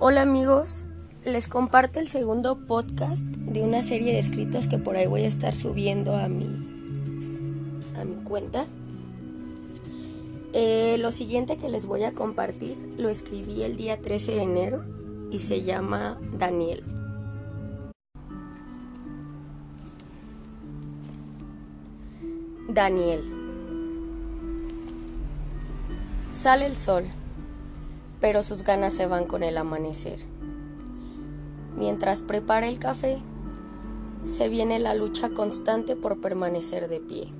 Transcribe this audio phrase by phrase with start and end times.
[0.00, 0.84] Hola amigos,
[1.24, 5.28] les comparto el segundo podcast de una serie de escritos que por ahí voy a
[5.28, 6.46] estar subiendo a mi,
[7.96, 8.66] a mi cuenta.
[10.52, 14.84] Eh, lo siguiente que les voy a compartir lo escribí el día 13 de enero
[15.30, 16.82] y se llama Daniel.
[22.68, 23.22] Daniel.
[26.30, 27.04] Sale el sol
[28.24, 30.18] pero sus ganas se van con el amanecer.
[31.76, 33.18] Mientras prepara el café,
[34.24, 37.30] se viene la lucha constante por permanecer de pie.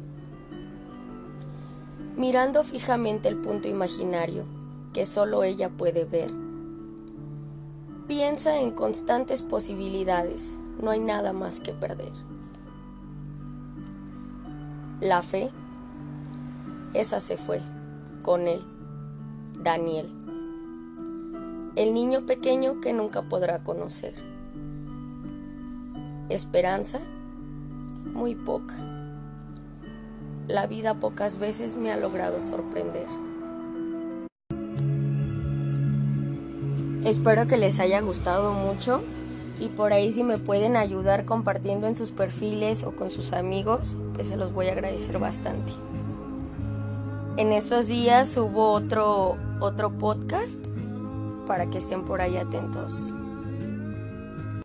[2.18, 4.44] Mirando fijamente el punto imaginario
[4.92, 6.30] que solo ella puede ver,
[8.06, 12.12] piensa en constantes posibilidades, no hay nada más que perder.
[15.00, 15.50] La fe,
[16.92, 17.62] esa se fue,
[18.22, 18.62] con él,
[19.62, 20.23] Daniel
[21.76, 24.14] el niño pequeño que nunca podrá conocer.
[26.28, 27.00] Esperanza,
[28.12, 28.74] muy poca.
[30.46, 33.06] La vida pocas veces me ha logrado sorprender.
[37.04, 39.02] Espero que les haya gustado mucho
[39.60, 43.96] y por ahí si me pueden ayudar compartiendo en sus perfiles o con sus amigos,
[44.14, 45.72] pues se los voy a agradecer bastante.
[47.36, 50.64] En estos días hubo otro, otro podcast
[51.44, 53.14] para que estén por ahí atentos.